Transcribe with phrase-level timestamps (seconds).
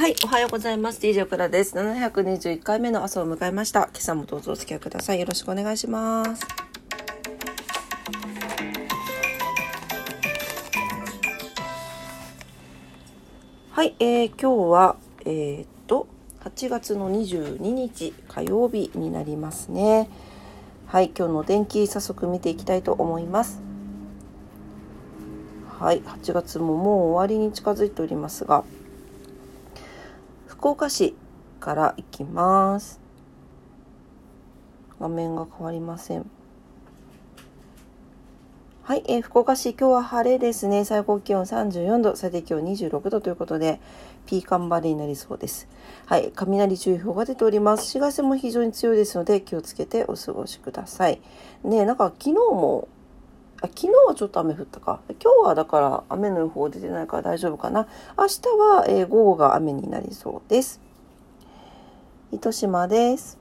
[0.00, 1.00] はい、おはようございます。
[1.02, 1.76] DJ クラです。
[1.76, 3.80] 721回目の朝を迎えました。
[3.80, 5.20] 今朝もどうぞお付き合いください。
[5.20, 6.46] よろしくお願いします。
[13.72, 16.06] はい、えー、今日は、えー、っと、
[16.44, 20.08] 8月の22日火曜日になりますね。
[20.86, 23.60] はい、今日の天気早速見ていきたいと思います。
[25.78, 28.64] はい、8月ももう終わりに近づいておりますが、
[30.60, 31.14] 福岡市
[31.58, 33.00] から行きます。
[35.00, 36.30] 画面が変わりません。
[38.82, 40.84] はい、えー、福岡市今日は晴れですね。
[40.84, 43.80] 最高気温34度、最低気温26度ということで、
[44.26, 45.66] ピーカンバレーになりそうです。
[46.04, 47.96] はい、雷注意報が出ております。
[47.96, 51.22] 紫外線も非常に強いですので、気をつけてお過ごしください。
[51.64, 52.86] ねなんか昨日も
[53.62, 55.00] 昨日はちょっと雨降ったか。
[55.08, 57.86] 今日はだから雨の予報出てないから大丈夫かな。
[58.16, 60.80] 明日は、えー、午後が雨になりそうです。
[62.32, 63.38] 糸島です。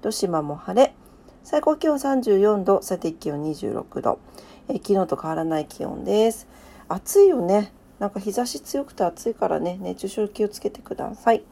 [0.00, 0.94] 糸島も晴れ。
[1.42, 4.20] 最高気温34度、最低気温26度。
[4.68, 6.46] えー、昨日と変わらない気温です。
[6.88, 7.72] 暑いよね。
[7.98, 11.42] なんか日差し強くて暑いからね、熱中症気をつけてください。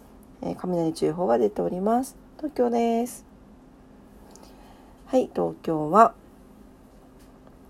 [0.42, 2.17] えー、雷注意報が出ております。
[2.37, 3.27] 東京です。
[5.06, 6.14] はい、東京は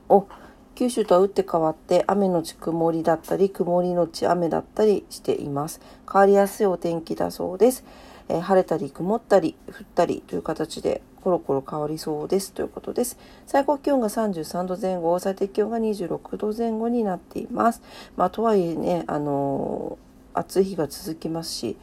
[0.08, 0.26] お
[0.74, 5.80] 九州とは打って変わって雨のち曇りだったり曇りのち雨だったりしています。
[6.10, 7.84] 変わりやすいお天気だそうです、
[8.28, 12.52] えー、晴れたり曇ったり降ったりという形でコロコロ変わりそうです。
[12.52, 13.18] ということです。
[13.46, 17.82] 最高気温が33度前後最低気温が26度前後になっています。
[18.16, 21.77] まあとはいえねあのー、暑い日が続きますし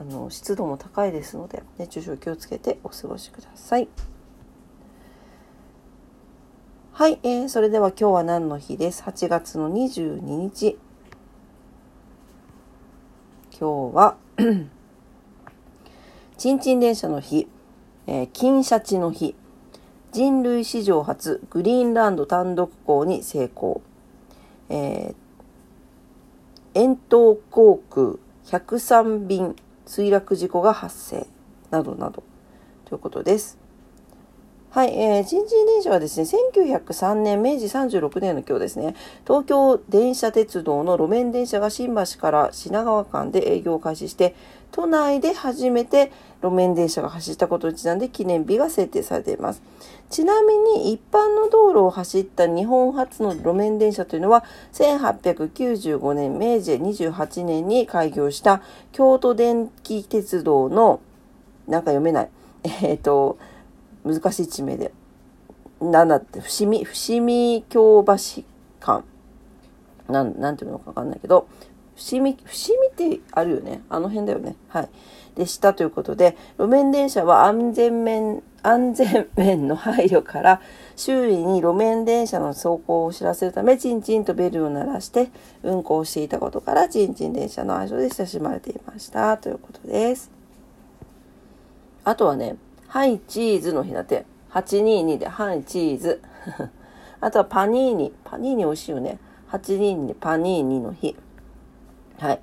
[0.00, 3.88] あの湿度も高いですので熱中症気をつけてお過ごしください。
[7.00, 10.78] はい、えー、それでは今日は何の日です ?8 月の22日。
[13.58, 14.16] 今日は
[16.36, 17.48] ちんちん電車の日、
[18.06, 19.34] えー、金シャチの日、
[20.12, 23.80] 人類史上初グリーンランド単独港に成功、
[24.68, 29.56] えー、遠東航空103便
[29.86, 31.26] 墜落事故が発生
[31.70, 32.22] などなど
[32.84, 33.69] ということです。
[34.70, 38.94] はい、えー、人事電車はですね、1903年、明治36年の今日ですね、
[39.26, 44.36] 東京電車鉄道の路面電車が新橋から品川間で営業を開始して、
[44.70, 49.62] 都内で初めて路面電車が走ったことにちなんで記念日が制定されています。
[50.08, 54.44] ちなみに一般の道路を走った日本初の路面電車というのは、
[54.74, 61.00] 1895年、明治28年に開業した京都電気鉄道の、
[61.66, 62.28] なんか読めない、
[62.62, 63.36] えっ、ー、と、
[64.04, 64.92] 難しい地名で。
[65.80, 68.42] なんだって、伏見、伏見京橋
[68.80, 69.04] 間。
[70.08, 71.48] なん、なんていうのかわかんないけど、
[71.96, 72.46] 伏見、伏
[72.80, 73.82] 見ってあるよね。
[73.88, 74.56] あの辺だよね。
[74.68, 74.88] はい。
[75.36, 80.60] でしたということで、路面電車は安全面、安全面の配慮から、
[80.96, 85.30] 周囲に路面電車の走行を知らせるため、チンチンとベルを鳴らして
[85.62, 89.38] 運行していたことから、チンチン電車の愛称で親しまれていました。
[89.38, 90.30] ということです。
[92.04, 92.56] あとはね、
[92.90, 94.26] はい、チーズの日だって。
[94.50, 96.20] 822で、はい、チーズ。
[97.22, 98.12] あとはパニーニ。
[98.24, 99.20] パニーニ美味しいよね。
[99.52, 101.14] 822パニーニの日。
[102.18, 102.40] はい。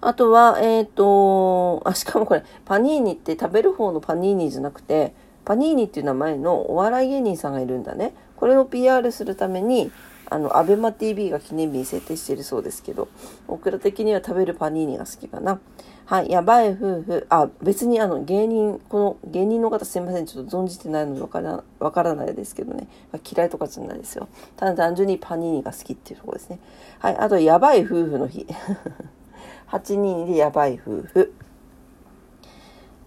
[0.00, 5.12] あとは、えっ、ー、と、あ、しかもこれ、パニーニって食べる方のパニーニじゃなくて、
[5.44, 8.14] パニーニっていう名前のお笑い芸人さんがいるんだね。
[8.36, 9.90] これを PR するために、
[10.30, 13.08] あの、アベマ TV が記念日に設定しているそうですけど、
[13.48, 15.58] 僕ら的には食べるパニーニが好きかな。
[16.06, 17.26] はい、やばい夫婦。
[17.30, 20.26] あ、別にあの芸人、この芸人の方すいません。
[20.26, 22.88] ちょっと存じてないのでわからわからないですけどね。
[23.10, 24.28] ま嫌いとかじゃないですよ。
[24.56, 26.58] ただ単純にパニーニが好きっていうとこですね。
[26.98, 28.46] はい、あと、やばい夫婦の日。
[29.68, 31.34] 822でやばい夫婦。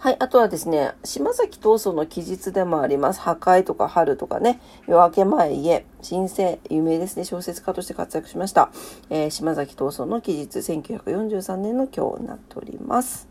[0.07, 0.15] はい。
[0.19, 3.19] あとはですね、島崎藤村の記述でもあります。
[3.19, 7.25] 破壊とか春とかね、夜明け前家、新生、有名ですね。
[7.25, 8.69] 小説家として活躍しました。
[9.09, 13.27] えー、島崎藤村の記述、1943年の今日になっております。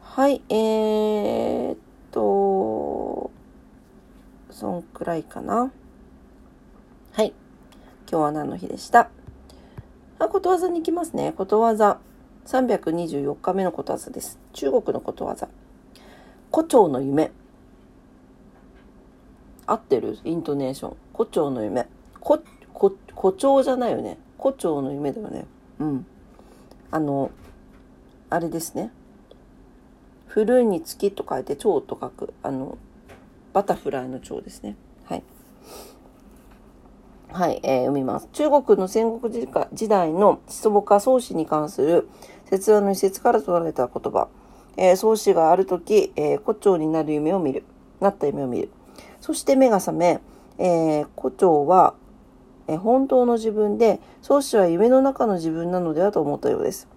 [0.00, 0.40] はい。
[0.48, 1.76] えー、っ
[2.10, 3.30] と、
[4.50, 5.70] そんくらいかな。
[7.12, 7.34] はい。
[8.10, 9.10] 今日は何の日でした？
[10.18, 11.34] あ、ことわざに行きますね。
[11.36, 11.98] ことわざ。
[12.48, 14.38] 324日目のことわざです。
[14.54, 15.48] 中国のことわざ。
[16.50, 17.30] 胡蝶の夢。
[19.66, 20.16] 合ってる？
[20.24, 20.96] イントネーション。
[21.12, 21.86] 胡蝶の夢。
[22.20, 22.40] 胡
[23.32, 24.16] 蝶じゃないよね。
[24.38, 25.44] 胡蝶の夢だよね。
[25.78, 26.06] うん。
[26.90, 27.30] あの、
[28.30, 28.92] あれですね。
[30.26, 32.32] 古いに月と書いて蝶と書く。
[32.42, 32.78] あの、
[33.52, 34.74] バタフライの蝶ですね。
[35.04, 35.22] はい。
[37.30, 38.28] はい、えー、読みます。
[38.32, 42.08] 中国の戦国時代の思想家宗師に関する
[42.48, 44.28] 説話の一節から取られた言葉。
[44.76, 47.64] えー、宗師がある時、えー、胡蝶になる夢を見る。
[48.00, 48.70] なった夢を見る。
[49.20, 50.20] そして目が覚め、
[50.58, 51.94] えー、胡蝶は、
[52.68, 56.88] えー、本当の自分で、宗師は夢の中の自分なのではと思ったようです。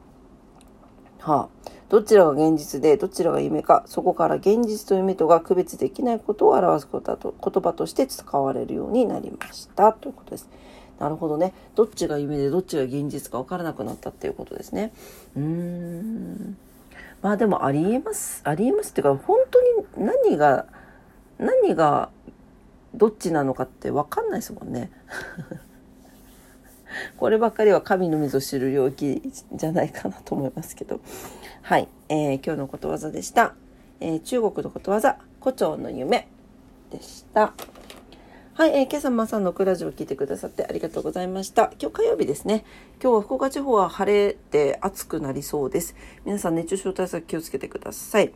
[1.20, 10.50] はあ、どちらが現実でどちらが夢か、そこから現実と夢とが区別できないことを表すことだと言葉として使われるようになりましたということです。
[11.02, 11.52] なるほどね。
[11.74, 14.94] どっちが夢でどっちが現実か分からなくなったっていうことですね。
[15.36, 16.56] うーん。
[17.24, 18.42] まあでもありえます。
[18.44, 19.68] ありえますっていうか、本当に
[19.98, 20.68] 何が、
[21.40, 22.12] 何が
[22.94, 24.92] どっちなのかって分かんないですもんね。
[27.18, 31.00] こればっかりは神の水を知る領域じゃないかなと思いますけど。
[31.64, 31.88] はい。
[32.10, 33.56] えー、今日のことわざでした。
[34.02, 36.28] えー、中国のことわざ、胡蝶の夢
[36.92, 37.54] でした。
[38.54, 41.72] はい、えー、今朝も朝のクラジオを聞いてくださってありがとうございました。
[41.80, 42.66] 今日火曜日ですね。
[43.02, 45.96] 今日は福岡地方は晴れて暑くなりそうです。
[46.26, 48.34] 皆さん熱中症対策気をつけてください。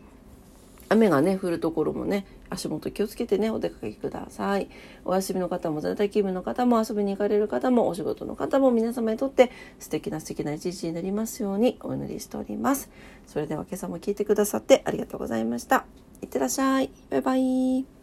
[0.87, 4.69] 雨がね、降るところもね、足元気をつけてね、お出かけください。
[5.03, 12.89] お休みの方も、在宅勤務の方も、遊びに行かれる方も、お仕事の方も、皆様にとって素敵な素敵な一日になりますようにお祈りしております。
[13.27, 15.85] それでは今朝も聞いてくださってありがとうございました。
[16.21, 16.89] いってらっしゃい。
[17.09, 17.94] バイバイ。